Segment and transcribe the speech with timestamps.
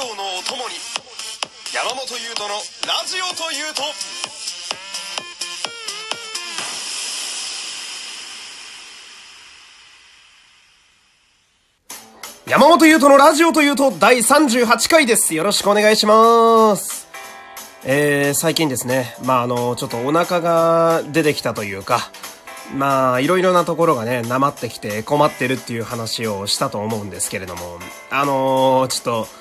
[0.00, 0.76] 業のお供に
[1.74, 2.54] 山本優斗の
[2.88, 3.82] ラジオというと
[12.48, 15.34] 山本優斗のラジオというと第38回です。
[15.34, 17.06] よろしくお願いします。
[17.84, 22.10] えー、最近ですね、まああの、ちょっとお腹が出てきたというか、
[22.74, 27.78] まあいろいろなところがね、なまってきて困ってるっていう話をしたと思うんですけれども、
[28.10, 29.39] あのちょっと、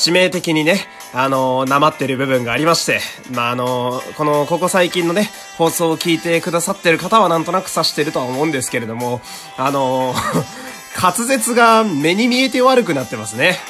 [0.00, 3.00] 致命的にね、あのなまってる部分がありまして、
[3.34, 5.28] まああのこの、ここ最近のね、
[5.58, 9.20] 放送を聞いてくださってる方はなんとなく察してるとは思うんですけれども、
[9.58, 10.14] あの
[10.98, 13.60] 滑舌が目に見えて悪くなってますね。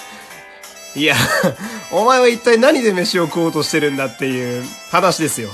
[0.95, 1.17] いや、
[1.91, 5.51] お前は一体何で飯を食おうとしてるんだっていう話ですよ。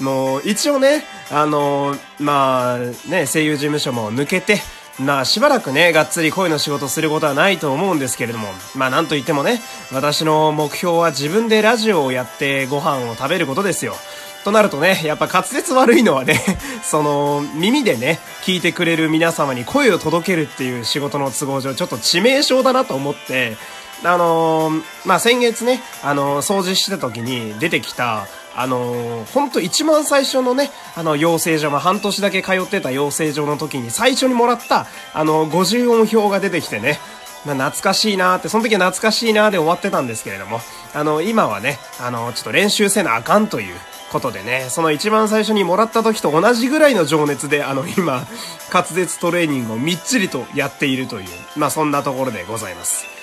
[0.00, 4.60] もう、一応ね、あの、まあ、ね、声優事務所も抜けて、
[4.98, 9.60] まあ、しばらくね、がっつり声の仕事することはないと思うんですけれども、まあ、なんと言ってもね、
[9.92, 13.94] 私の目標は自分でラジオをやってご飯を食べることですよ。
[14.44, 16.40] となるとね、やっぱ滑舌悪いのはね、
[16.82, 23.56] その、耳でね、聞いてくれる皆様に声を届けるっていう仕事の都合上、ちょっと致命傷だなと思って、
[24.04, 36.98] あのーまあ、先月ね、あのー掃除してた時に出てきた、あのー、ほんと一番最初のね、あの、養成所、まあ、半年だけ通ってた養成所の時に最初にもらった、あの、50音表が出てきてね、
[37.44, 40.60] まあ、懐かしいなーって、その時は懐かしいなーで終わってたんですけれども、
[40.94, 43.76] あの、今はね、あの、ちょっと練習せなあかんという
[44.10, 48.26] ことでね、その一番最初にもらった時と同じぐらいの情熱で、あの、今、
[48.72, 53.15] 滑舌トレーニングをみっちりとやっているという、まあ、そんなところでございます。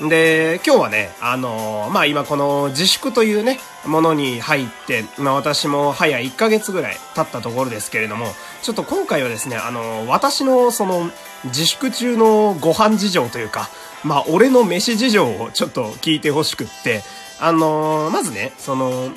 [0.00, 8.26] で、今日はね、あのーまあ、今この自粛というね、ものに入って、まあ、私も早1ヶ月ぐらい経ったところですけれども、
[8.62, 11.10] ちょっと今回はですね、あのー私のその、
[11.46, 13.70] 自粛中のご飯事情というか、
[14.04, 17.02] まあ、俺の飯事情をちょっと聞いてほしくって、
[17.40, 19.10] あのーまずね、その、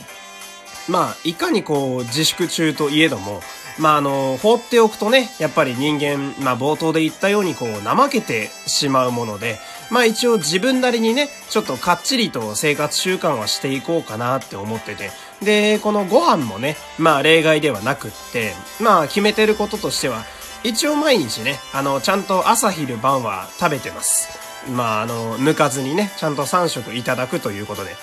[0.88, 3.42] まあ、いかにこう、自粛中といえども、
[3.80, 9.60] まあ、あの、放っておくとね、やっぱり人間、まあ、冒頭で言ったようにこう、怠けてしまうもので、
[9.90, 15.12] まあ、一応自分なりにね、ちょっとかっちりと生活習慣はしていこうかなって思ってて、
[15.42, 20.24] で、このご飯もね、まあ、例外ではなくって、まあ、決めてることとしては、
[20.64, 24.30] 一応毎日ね、あの、ちゃんと朝昼晩は食べてます。
[24.70, 27.96] まあ、あの、抜かずにね、ちゃんと3食いただくということで。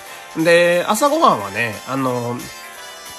[0.43, 2.37] で、朝ごはんはね、あの、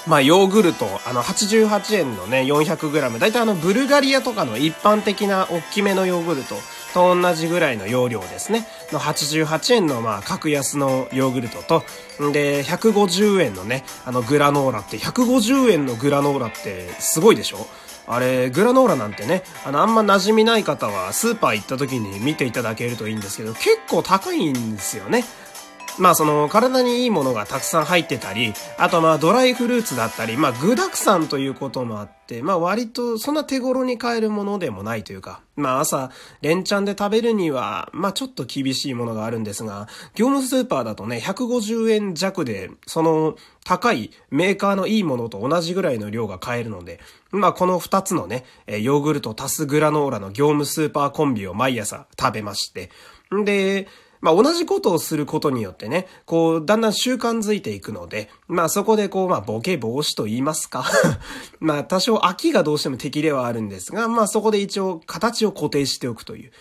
[0.07, 3.19] まあ、ヨーグルト、あの、88円のね、400g。
[3.19, 6.55] だいたいあの、ブルガリアとかの一般的な大きめのヨーグルト
[6.93, 8.67] と同じぐらいの容量ですね。
[8.91, 11.83] の88円の、まあ、格安のヨーグルトと、
[12.23, 17.67] んで、150円のね、あの、グラノーラって、150円のグラノーラってすごいでしょ？
[18.07, 25.23] あれ、グラノーラなんてね、あの、あんま馴染みない方は、スーパー行った時に見ていただけるといいんですけど、結構高いんですよね。
[25.99, 46.99] まあその体にいいものがたくさん入ってたり、あとまあドライフルーツだったり、まあ具沢山ということもあって、まあ割とそんな手頃に買えるものでもないというか、まあ朝連チャンで食べるには、まあちょっと厳しいものがあるんですが、業務スーパーだとね、150円弱で、その高いメーカーのいいものと同じぐらいの量が買えるので、
[47.31, 52.89] まあこの二つのね、ヨーグルト足すグラノーラの業務スーパーコンビを毎朝食べまして、
[53.35, 53.87] んで、
[54.21, 60.85] まあ同じことをすることによってね、こう、だんだん習慣づいていくので、まあそこでこう、まあボケ防止と言いますか。
[61.59, 66.51] まあ多少飽きがどうしても敵ではあるんですが、まあそこで一応形を固定しておくという。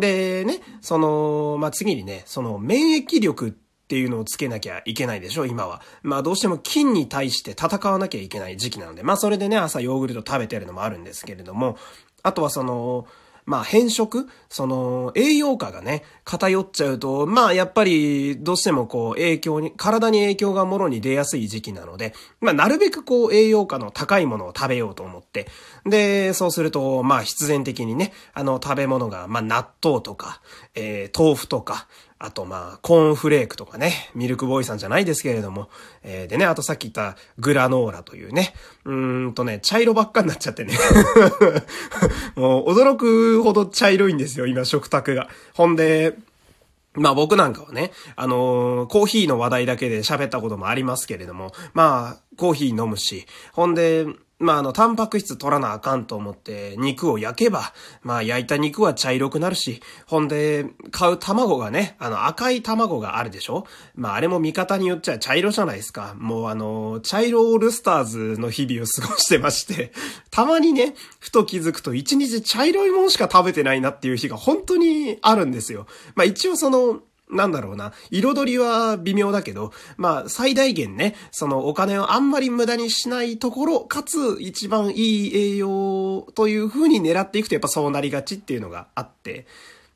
[0.00, 5.82] でね、その、まあ次にね、その免疫力っていうのをつけなきゃいけないでしょ、今は。
[6.02, 11.76] まあどうしても菌に対して戦わなきゃいけない時期なので、まあそれでね、朝ヨーグルト食べてるのもあるんですけれども、
[12.22, 13.06] あとはその、
[13.46, 14.28] まあ変色？
[14.48, 25.48] その栄養価がね、偏っちゃうと、まあやっぱりどうしてもこう影響に、体に影響がもろに出やすい時期なので、まあなるべくこう栄養価の高いものを食べようと思って、
[25.84, 30.40] で、そうすると、まあ必然的にね、あの食べ物が、まあ納豆とか、
[30.74, 31.86] えー、豆腐とか、
[32.24, 35.68] あとまあ、コーンフレークとかね、ミルクボーイさんじゃないですけれども、
[36.02, 38.54] えー、でね、あとさっき言ったグラノーラというね、
[38.86, 40.72] うーんとね、茶色ばっかになっちゃってね。
[42.34, 45.28] もう驚くほど茶色いんですよ、今食卓が。
[45.52, 46.16] ほんで、
[46.94, 54.06] まあ僕なんかはね、あのーコーヒーの話題だけで喋ったこともありますけれども、まあ、コーヒー飲むし、ほんで、
[54.38, 57.72] まああの、タンパク質取らなあかんと思って、肉を焼けば、
[58.02, 63.64] まあ焼いた肉は茶色くなるし、ほんで、買う卵がね、あの赤い卵があるでしょ？
[63.94, 66.14] まああれも見方によっちゃ茶色じゃないですか。
[66.18, 69.92] もうあの、茶色オールスターズの日々を過ごしてまして、
[70.30, 75.86] たまにね、ふと気づくと一日茶色いものしか食べてないなっていう日が本当にあるんですよ。
[76.16, 77.00] まあ一応その、
[77.34, 89.46] なんだろうな、彩りは微妙だけど、まあ、最大限ね、そのお金をあんまり無駄にしないところ、かつ一番いい栄養という風に狙っていくとやっぱそうなりがちっていうのがあって、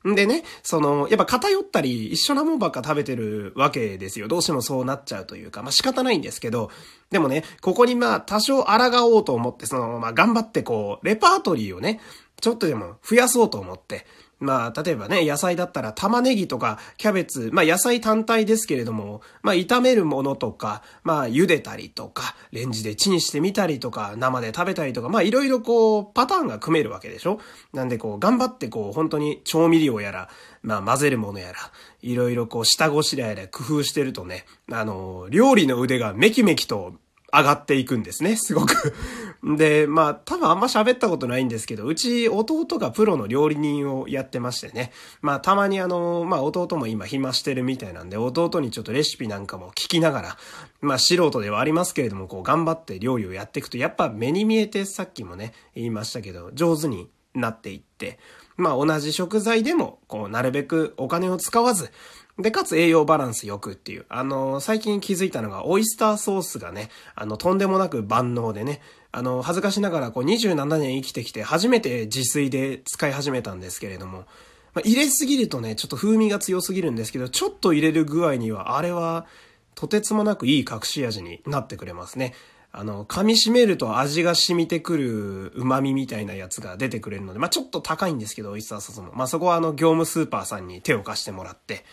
[0.07, 4.29] んでね、その、やっぱ偏ったり一緒なもんばっか食べてるわけですよ。
[4.29, 6.71] どうしてもそうなっちゃうというか、まあ仕方ないんですけど、
[7.11, 12.01] でもね、ここにまあ多少抗おうと思って、その、まあ頑張ってこう、レパートリーをね、
[12.41, 14.07] ちょっとでも増やそうと思って、
[14.41, 27.41] まあ、例えばね、野菜だったら玉ねぎとかキャベツ、まあ野菜単体ですけれども、まあ炒めるものとか、まあ茹でたりとか、レンジでチンしてみたりとか、生で食べたりとか、まあいろいろこう、パターンが組めるわけでしょ？
[27.73, 30.29] なんでこう、頑張ってこう、本当に調味料やら、
[30.63, 31.59] まあ混ぜるものやら、
[32.03, 36.95] いろいろこう、下ごしらえで工夫してるとね、あの、料理の腕がめきめきと
[37.33, 38.95] 上がっていくんですね、すごく
[39.57, 44.93] で、まあ、多分あんま喋ったことないんですけど、うち弟がプロの料理人をやってましてね。
[45.21, 50.39] まあ、たまにあの、まあ、弟も今暇してるみたいなんで、弟にちょっとレシピなんかも聞きながら、
[50.81, 58.19] まあ、素人ではありますけれども、こう、頑張って料理をやっていくと、やっぱ目に見えてさっきもね、言いましたけど、上手になっていって、
[58.57, 61.91] まあ、同じ食材でも、こう、なるべくお金を使わず、
[62.39, 64.07] で、かつ栄養バランス良くっていう。
[64.09, 68.81] あの、最近気づいたのが、オイスターソースがね、あの、とんでもなく万能でね、
[69.11, 74.19] あの、恥ずかしながら、こう、27年生きてきて、初めて自炊で使い始めたんですけれども、
[74.75, 79.27] まあ、入れすぎるとね、ちょっと風味が強すぎるんですけど、ちょっと入れる具合には、あれは、
[79.75, 82.35] とてつもなくいい隠し味になってくれますね。
[82.71, 89.13] あの、噛み締めると味が染みてくる旨味みたいなやつが出てくれるので、まあ、ちょっと高いんですけど、オイスターソースも。
[89.15, 91.85] まあ、そこはあの、業務スーパーさんに手を貸してもらって、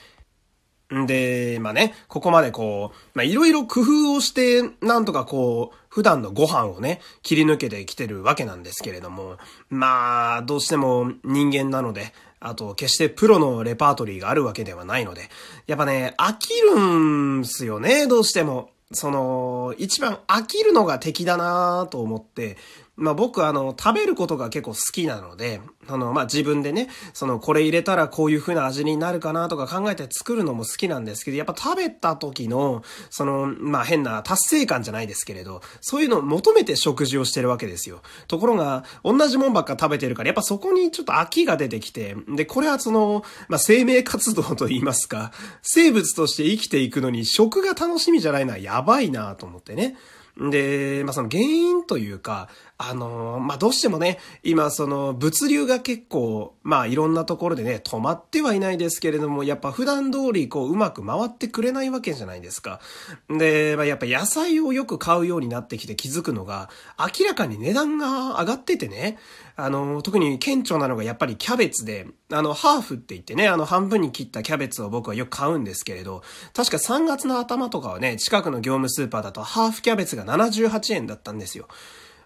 [0.89, 9.37] で、まあね、ここまでこう、まあいろいろ工夫をして、なんとかこう、普段のご飯をね、切り抜けてきてるわけなんですけれども、
[9.69, 15.29] まあ、どうしても人間なので、あと、決してプロのレパートリーがあるわけではないので、
[15.67, 18.69] やっぱね、飽きるんすよね、どうしても。
[18.91, 22.57] その、一番飽きるのが敵だなと思って、
[22.97, 38.01] まあ僕あの、食べることが結構好きなので、あの、まあ自分でね、その、これ入れたらこういう風な味になるかなとか考えて作るのも好きなんですけど、やっぱ食べた時の、その、まあ変な達成感じゃないですけれど、そういうのを求めて食事をしてるわけですよ。
[38.27, 49.97] ところが、同じもんばっか食べてるから、やっぱそこにちょっと飽きが出てきて、で、これはその、まあ生命活動と言いますか、生物として生きていくのに食が楽しみじゃないのはやばいなと思ってね。
[50.37, 62.81] で、まあその原因というか、あの、まあ、どうしてもね、今その物流が結構、まあ、いろんなところでね、止まってはいないですけれども、やっぱ普段通りこう、うまく回ってくれないわけじゃないですか。
[63.29, 66.69] で、まあ、やっぱ野菜をよく買うようになってきて気づくのが、
[66.99, 69.17] 明らかに値段が上がっててね、
[69.55, 76.23] あの、特に顕著なのがやっぱりキャベツで、あの、ハーフって言ってね、あの、半分に切ったキャベツを僕はよく買うんですけれど、
[76.53, 81.69] 確か3月の頭とかはね、近くの業務スーパーだとハーフキャベツが78円だったんですよ。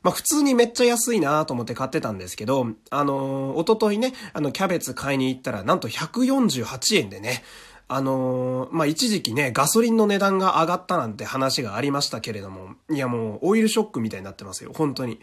[0.04, 7.44] まあ普通にめっちゃ安いなと思って買ってたんですけど、あのー、おとといね、あの、キャベツ買いに行ったら、なんと148円でね、
[7.88, 15.19] あのー、まあ、一時期ね、ガソリンの値段が上がったなんて話がありましたけれども、いやもう、オイルショックみたいになってますよ、本当に。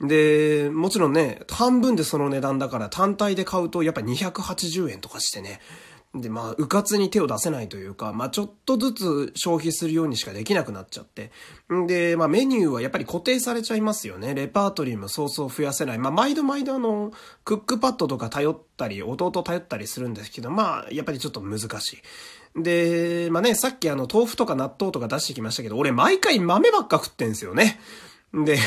[0.00, 5.60] で、もちろんね、半分でその値段だから単体で買うとやっぱ280円とかしてね、
[6.14, 11.30] で、まあ、うかつに手を出せないというか、まあ、ちょっとずつ消費するようにしかできなくなっちゃって。
[11.70, 14.34] んで、まあ、メニューはやっぱり固定されちゃいますよね。
[14.34, 15.98] レパートリーもそうそう増やせない。
[15.98, 17.12] まあ、毎度毎度あの、
[17.44, 22.02] クックパッドとか頼ったり、弟頼ったりするんですけど、まあ、やっぱりちょっと難し
[22.56, 22.62] い。
[22.62, 27.78] で、まあね、さっきあの、豆腐とか納豆とか出してきましたけど、俺毎回豆ばっか食ってんすよね。
[28.32, 28.58] で、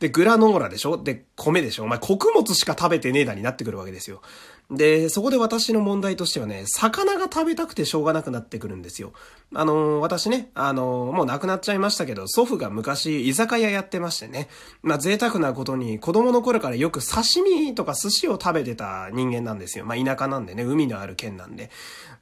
[0.00, 1.02] で、グラノーラでしょ？
[1.02, 1.84] で、米でしょ？
[1.84, 4.22] お前穀物しか食べてねえだになってくるわけですよ。
[4.70, 9.14] で、そこで私の問題としてはね、魚が食べたくてしょうがなくなってくるんですよ。
[9.54, 14.48] あの、私ね、あの、もう亡くなっちゃいましたけど、祖父が昔居酒屋やってましてね、
[14.82, 19.86] まあ贅沢なことに子供の頃からよく刺身とか寿司を食べてた人間なんですよ。
[19.86, 21.70] まあ田舎なんでね、海のある県なんで。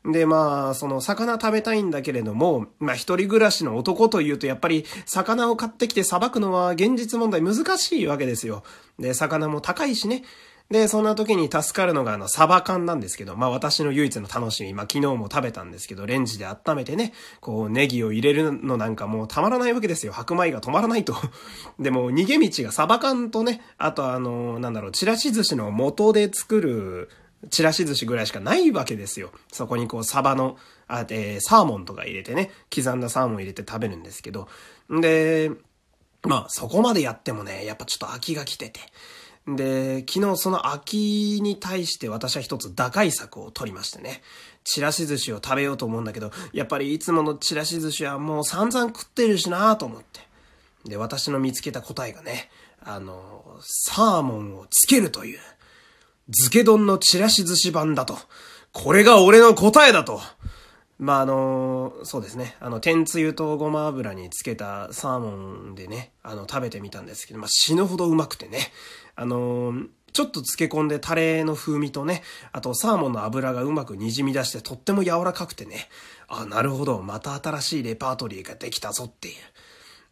[0.04, 8.62] で、まあ、その魚食べたいんだけれども、まあ一人暮らしの男というとやっぱり魚を買ってきてさばくのは現実問題難しいわけですよ。
[9.00, 10.22] で、魚も高いしね。
[10.70, 20.12] で、そんな時に助かるのがあの、サバ缶なんですけど、まあ私の唯一の楽しみ、まあ昨日も食べたんですけど、レンジで温めてね、こうネギを入れるのなんかもうたまらないわけですよ。
[20.12, 21.14] 白米が止まらないと。
[21.78, 27.10] でも逃げ道がサバ缶とね、あとあの、なんだろう、ちらし寿司の元で作る、
[27.50, 29.30] ちらし寿司ぐらいしかないわけですよ。
[29.52, 30.56] そこにこうサバの、
[30.88, 34.48] あ、えー、サーモンとか入れてね、刻んだサーモン入れて食べるんですけど、
[34.90, 35.52] で、
[36.22, 38.80] まあそこまでやってもね、やっぱちょっと飽きが来てて。
[39.46, 44.22] で、昨日その空きに対して私は一つ打開策を取りましてね。
[44.64, 50.20] ちらし寿司を食べようと思うんだけど、やっぱりいつものちらし寿司はもう散々食ってるしなぁと思って。
[50.84, 52.50] で、私の見つけた答えがね、
[52.84, 55.40] あの、サーモンをつけるという、
[56.26, 58.18] 漬け丼のちらし寿司版だと。
[58.72, 60.20] これが俺の答えだと。
[60.98, 62.56] まあ、あの、そうですね。
[62.58, 68.72] あの、天つゆとごま油につけたサーモンでね、あの、食べてみたんですけど、まあ、死ぬほどうまくてね。
[69.16, 69.72] あの
[70.12, 75.90] ちょっと漬け込んでタレの風味とね、あとサーモンの油がうまく滲み出してとっても柔らかくてね、
[76.26, 79.34] あ、なるほど、また新しいレパートリーができたぞっていう。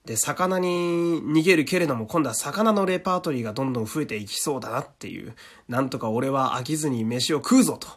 [0.04, 5.34] で、魚に逃げるけれども、今度は魚のレパートリーがどんどん増えていきそうだなっていう、
[5.70, 7.88] なんとか俺は飽きずに飯を食うぞと。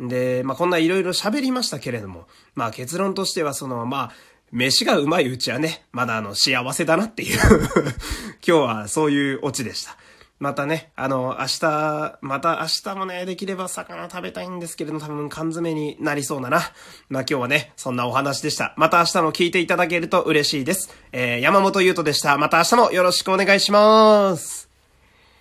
[0.00, 4.12] で、まあ、こんないろいろ喋りましたけれども、まあ、結論としてはその、まあ、
[4.50, 9.96] 飯がうまいうちはね、まだあの、幸せだなっていう 今日はそういうオチでした。
[10.40, 16.62] またね、あの、明日、また明日もね、できれば魚食べたいんですけれども、多分缶詰になりそうだな。
[17.10, 18.72] まあ今日はね、そんなお話でした。
[18.78, 20.96] また明日も聞いていただけると嬉しいです。
[21.12, 22.38] えー、山本優斗でした。
[22.38, 24.69] また明日もよろしくお願いします。